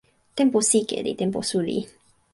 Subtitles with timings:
[0.37, 1.79] tenpo sike li tenpo suli.